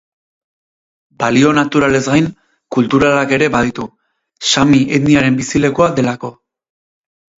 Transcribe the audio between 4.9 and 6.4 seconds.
etniaren bizilekua delako.